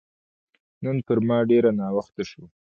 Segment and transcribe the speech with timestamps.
[0.83, 2.43] نن پر ما ډېر ناوخته شو